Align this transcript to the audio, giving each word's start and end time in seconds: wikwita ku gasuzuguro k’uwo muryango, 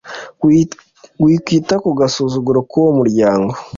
wikwita 1.23 1.75
ku 1.83 1.89
gasuzuguro 1.99 2.59
k’uwo 2.69 2.91
muryango, 2.99 3.51